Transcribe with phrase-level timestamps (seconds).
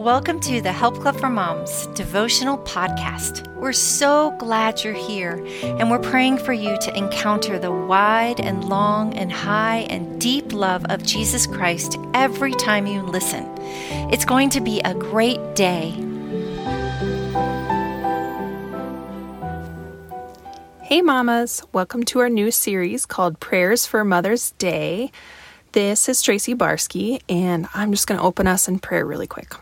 [0.00, 3.46] Welcome to the Help Club for Moms devotional podcast.
[3.56, 8.64] We're so glad you're here, and we're praying for you to encounter the wide and
[8.64, 13.46] long and high and deep love of Jesus Christ every time you listen.
[14.10, 15.90] It's going to be a great day.
[20.80, 25.12] Hey, mamas, welcome to our new series called Prayers for Mother's Day.
[25.72, 29.56] This is Tracy Barsky, and I'm just going to open us in prayer really quick.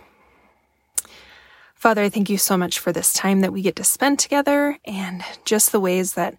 [1.78, 4.76] Father, I thank you so much for this time that we get to spend together
[4.84, 6.34] and just the ways that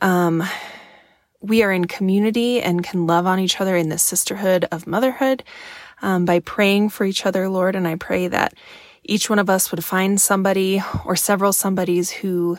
[0.00, 0.44] um,
[1.40, 5.42] we are in community and can love on each other in the sisterhood of motherhood
[6.00, 7.74] um, by praying for each other, Lord.
[7.74, 8.54] And I pray that
[9.02, 12.56] each one of us would find somebody or several somebodies who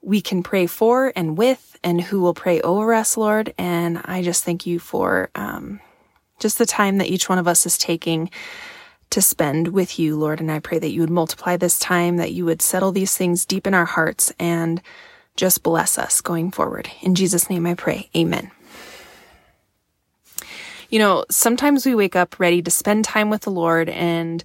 [0.00, 3.52] we can pray for and with and who will pray over us, Lord.
[3.58, 5.80] And I just thank you for um,
[6.38, 8.30] just the time that each one of us is taking
[9.10, 10.40] to spend with you, Lord.
[10.40, 13.46] And I pray that you would multiply this time, that you would settle these things
[13.46, 14.82] deep in our hearts and
[15.36, 16.90] just bless us going forward.
[17.02, 18.08] In Jesus' name I pray.
[18.16, 18.50] Amen.
[20.88, 24.42] You know, sometimes we wake up ready to spend time with the Lord and,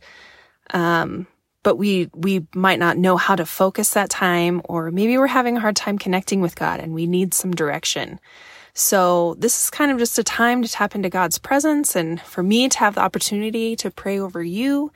[0.71, 1.27] um,
[1.63, 5.57] but we, we might not know how to focus that time, or maybe we're having
[5.57, 8.19] a hard time connecting with God and we need some direction.
[8.73, 12.41] So this is kind of just a time to tap into God's presence and for
[12.41, 14.91] me to have the opportunity to pray over you.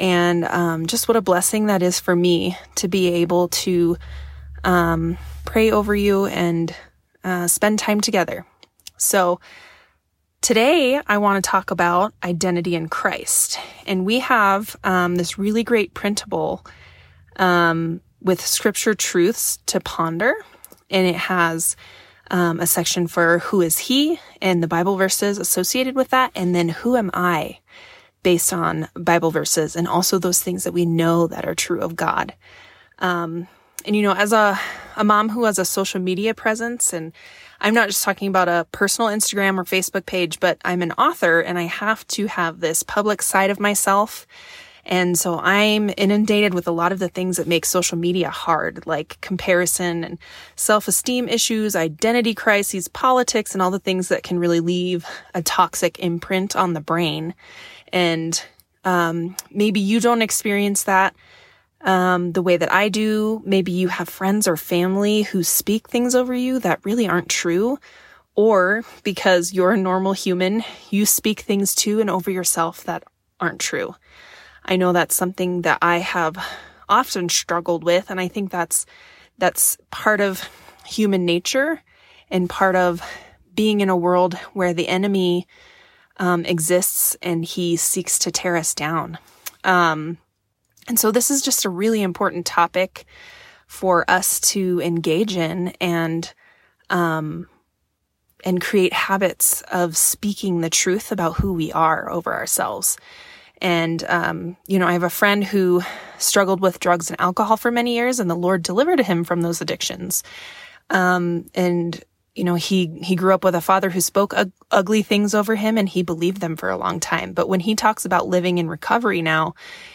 [0.00, 3.96] And um, just what a blessing that is for me to be able to
[4.64, 6.74] um, pray over you and
[7.22, 8.44] uh, spend time together.
[8.96, 9.38] So
[10.40, 13.58] today I want to talk about identity in Christ.
[13.86, 16.66] And we have um, this really great printable
[17.36, 20.34] um, with scripture truths to ponder.
[20.90, 21.76] And it has
[22.30, 26.54] um, a section for who is he and the Bible verses associated with that, and
[26.54, 27.58] then who am I
[28.22, 31.94] based on Bible verses and also those things that we know that are true of
[31.94, 32.34] God.
[32.98, 33.46] Um,
[33.84, 34.58] and you know, as a,
[34.96, 37.12] a mom who has a social media presence, and
[37.60, 41.40] I'm not just talking about a personal Instagram or Facebook page, but I'm an author
[41.40, 44.26] and I have to have this public side of myself
[44.86, 48.86] and so I'm inundated with a lot of the things that make social media hard,
[48.86, 50.18] like comparison and
[50.56, 55.42] self esteem issues, identity crises, politics, and all the things that can really leave a
[55.42, 57.34] toxic imprint on the brain.
[57.92, 58.42] And
[58.84, 61.14] um, maybe you don't experience that
[61.80, 63.42] um, the way that I do.
[63.44, 67.78] Maybe you have friends or family who speak things over you that really aren't true.
[68.36, 73.04] Or because you're a normal human, you speak things to and over yourself that
[73.38, 73.94] aren't true.
[74.64, 76.36] I know that's something that I have
[76.88, 78.10] often struggled with.
[78.10, 78.86] And I think that's,
[79.38, 80.48] that's part of
[80.86, 81.82] human nature
[82.30, 83.02] and part of
[83.54, 85.46] being in a world where the enemy
[86.16, 89.18] um, exists and he seeks to tear us down.
[89.64, 90.18] Um,
[90.86, 93.04] and so this is just a really important topic
[93.66, 96.32] for us to engage in and,
[96.90, 97.48] um,
[98.44, 102.98] and create habits of speaking the truth about who we are over ourselves.
[103.60, 105.82] And, um, you know, I have a friend who
[106.18, 109.60] struggled with drugs and alcohol for many years, and the Lord delivered him from those
[109.60, 110.22] addictions.
[110.90, 112.02] Um, and,
[112.34, 114.34] you know, he, he grew up with a father who spoke
[114.70, 117.32] ugly things over him and he believed them for a long time.
[117.32, 119.54] But when he talks about living in recovery now,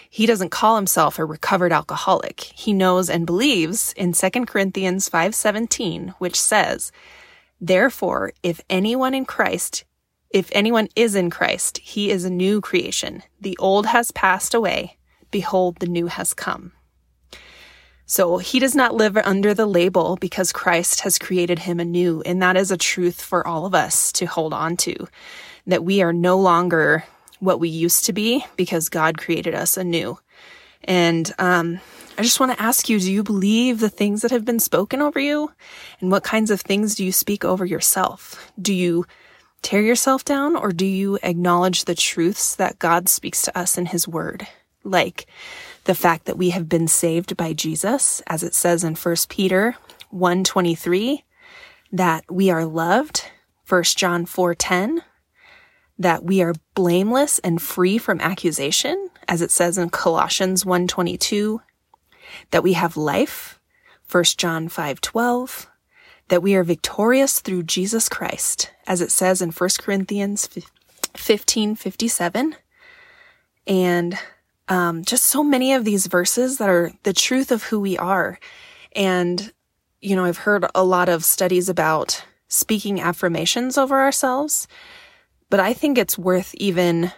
[0.10, 2.42] he doesn't call himself a recovered alcoholic.
[2.42, 6.92] He knows and believes in 2 Corinthians 5:17, which says,
[7.60, 9.84] "Therefore, if anyone in Christ
[10.30, 13.24] if anyone is in Christ, he is a new creation.
[13.42, 14.98] The old has passed away.
[15.32, 16.74] Behold, the new has come.
[18.06, 22.24] So he does not live under the label because Christ has created him anew.
[22.26, 25.08] And that is a truth for all of us to hold on to
[25.68, 27.04] that we are no longer
[27.40, 30.18] what we used to be because God created us anew.
[30.84, 31.80] And, um,
[32.18, 35.02] I just want to ask you, do you believe the things that have been spoken
[35.02, 35.52] over you?
[36.02, 38.52] And what kinds of things do you speak over yourself?
[38.62, 39.06] Do you
[39.62, 43.88] tear yourself down or do you acknowledge the truths that God speaks to us in
[43.88, 44.48] his word?
[44.84, 45.28] Like
[45.86, 49.76] the fact that we have been saved by Jesus, as it says in 1 Peter
[50.12, 51.24] 1:23,
[51.92, 53.26] that we are loved,
[53.68, 55.02] 1 John 4:10,
[55.98, 61.62] that we are blameless and free from accusation, as it says in Colossians 1:22,
[62.52, 63.60] that we have life,
[64.08, 65.69] 1 John 5:12,
[66.30, 70.50] that we are victorious through Jesus Christ, as it says in 1 Corinthians
[71.16, 72.56] 15 57.
[73.68, 74.18] And
[74.68, 78.40] um, just so many of these verses that are the truth of who we are.
[78.96, 79.52] And,
[80.00, 84.68] you know, I've heard a lot of studies about speaking affirmations over ourselves,
[85.50, 87.12] but I think it's worth even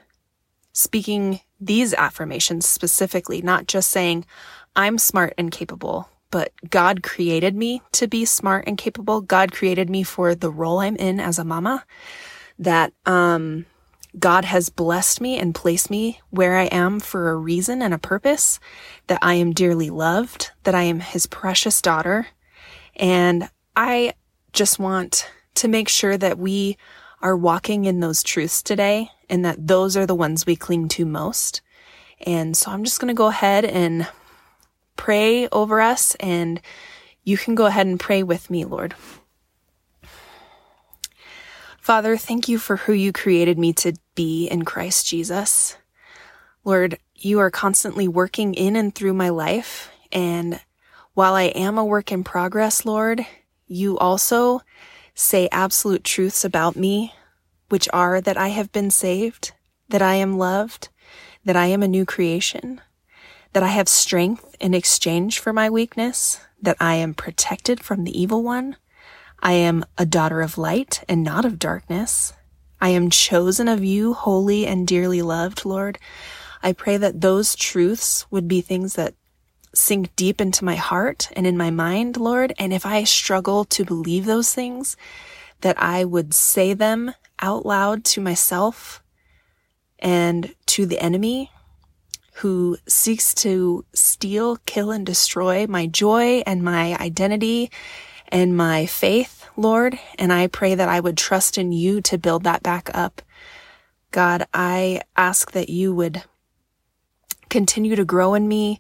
[0.74, 4.25] speaking these affirmations specifically, not just saying,
[4.75, 9.22] I'm smart and capable, but God created me to be smart and capable.
[9.22, 11.86] God created me for the role I'm in as a mama.
[12.57, 13.66] That, um,
[14.18, 17.98] God has blessed me and placed me where I am for a reason and a
[17.98, 18.60] purpose,
[19.07, 22.28] that I am dearly loved, that I am his precious daughter.
[22.98, 24.13] And I
[24.51, 26.78] just want to make sure that we
[27.22, 31.06] are walking in those truths today and that those are the ones we cling to
[31.06, 31.62] most.
[32.25, 34.07] And so I'm just going to go ahead and
[35.01, 36.62] pray over us and
[37.24, 38.94] you can go ahead and pray with me, Lord.
[41.80, 45.75] Father, thank you for who you created me to be in Christ Jesus.
[46.63, 49.89] Lord, you are constantly working in and through my life.
[50.12, 50.62] And
[51.15, 53.25] while I am a work in progress, Lord,
[53.65, 54.62] you also
[55.15, 57.12] say absolute truths about me,
[57.69, 59.54] which are that I have been saved,
[59.89, 60.89] that I am loved,
[61.44, 62.81] that I am a new creation,
[63.53, 68.19] that I have strength in exchange for my weakness, that I am protected from the
[68.19, 68.77] evil one,
[69.42, 72.33] I am a daughter of light and not of darkness.
[72.80, 75.98] I am chosen of you, holy and dearly loved, Lord.
[76.62, 79.15] I pray that those truths would be things that
[79.74, 82.54] sink deep into my heart and in my mind, Lord.
[82.59, 84.95] And if I struggle to believe those things,
[85.62, 89.01] that I would say them out loud to myself
[90.00, 91.51] and to the enemy
[92.36, 97.69] who seeks to steal, kill, and destroy my joy and my identity
[98.30, 100.00] and my faith, Lord.
[100.18, 103.22] And I pray that I would trust in you to build that back up.
[104.12, 106.24] God, I ask that you would
[107.50, 108.80] continue to grow in me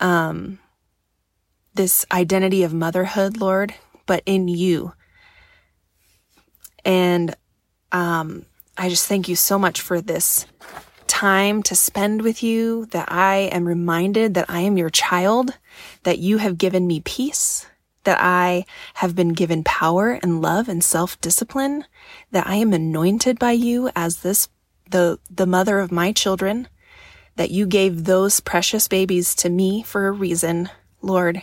[0.00, 0.58] um,
[1.74, 3.74] this identity of motherhood, Lord,
[4.06, 4.92] but in you.
[6.84, 7.34] And
[7.92, 8.44] um,
[8.76, 10.46] I just thank you so much for this
[11.24, 15.56] time to spend with you, that I am reminded that I am your child,
[16.02, 17.66] that you have given me peace,
[18.02, 21.86] that I have been given power and love and self-discipline,
[22.32, 24.50] that I am anointed by you as this,
[24.90, 26.68] the, the mother of my children,
[27.36, 30.68] that you gave those precious babies to me for a reason,
[31.00, 31.42] Lord,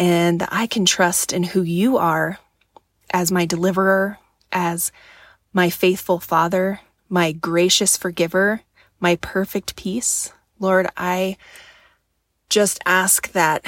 [0.00, 2.40] and that I can trust in who you are
[3.12, 4.18] as my deliverer,
[4.50, 4.90] as
[5.52, 8.62] my faithful father, my gracious forgiver,
[9.00, 10.32] my perfect peace.
[10.58, 11.36] Lord, I
[12.48, 13.64] just ask that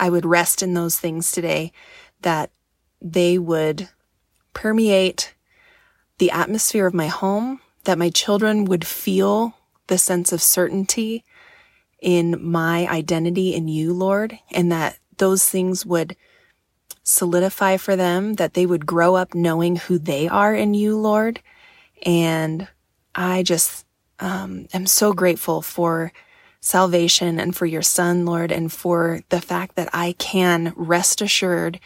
[0.00, 1.72] I would rest in those things today,
[2.22, 2.50] that
[3.00, 3.88] they would
[4.52, 5.34] permeate
[6.18, 9.54] the atmosphere of my home, that my children would feel
[9.86, 11.24] the sense of certainty
[12.00, 16.16] in my identity in you, Lord, and that those things would
[17.02, 21.40] solidify for them, that they would grow up knowing who they are in you, Lord.
[22.02, 22.68] And
[23.14, 23.86] I just
[24.20, 26.12] um, am so grateful for
[26.60, 31.80] salvation and for your son, Lord, and for the fact that I can rest assured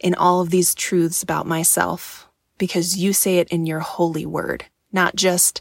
[0.00, 2.28] in all of these truths about myself
[2.58, 5.60] because you say it in your holy word, not just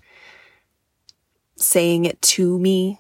[1.56, 2.99] saying it to me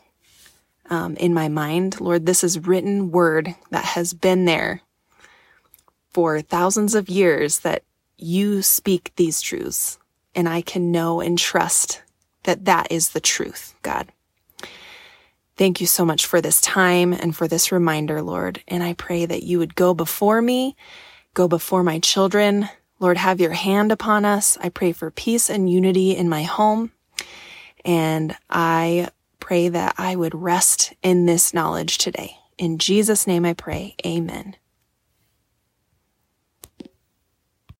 [0.89, 1.99] um, in my mind.
[2.01, 4.81] Lord, this is written word that has been there
[6.11, 7.83] for thousands of years that
[8.17, 9.97] you speak these truths
[10.35, 12.01] and I can know and trust
[12.43, 14.11] that that is the truth, God.
[15.55, 18.61] Thank you so much for this time and for this reminder, Lord.
[18.67, 20.75] And I pray that you would go before me,
[21.33, 22.69] go before my children.
[22.99, 24.57] Lord, have your hand upon us.
[24.61, 26.91] I pray for peace and unity in my home.
[27.85, 29.09] And I
[29.39, 32.37] pray that I would rest in this knowledge today.
[32.57, 33.95] In Jesus' name I pray.
[34.05, 34.55] Amen.